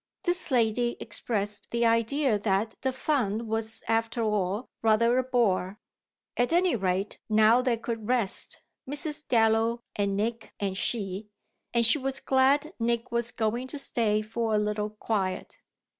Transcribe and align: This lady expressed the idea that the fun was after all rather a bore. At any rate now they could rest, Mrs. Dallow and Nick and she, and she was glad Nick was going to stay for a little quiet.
This 0.23 0.49
lady 0.49 0.97
expressed 0.99 1.69
the 1.69 1.85
idea 1.85 2.39
that 2.39 2.73
the 2.81 2.91
fun 2.91 3.45
was 3.45 3.83
after 3.87 4.23
all 4.23 4.67
rather 4.81 5.19
a 5.19 5.23
bore. 5.23 5.77
At 6.35 6.51
any 6.51 6.75
rate 6.75 7.19
now 7.29 7.61
they 7.61 7.77
could 7.77 8.07
rest, 8.07 8.63
Mrs. 8.89 9.27
Dallow 9.27 9.83
and 9.95 10.17
Nick 10.17 10.55
and 10.59 10.75
she, 10.75 11.27
and 11.71 11.85
she 11.85 11.99
was 11.99 12.19
glad 12.19 12.73
Nick 12.79 13.11
was 13.11 13.31
going 13.31 13.67
to 13.67 13.77
stay 13.77 14.23
for 14.23 14.55
a 14.55 14.57
little 14.57 14.89
quiet. 14.89 15.59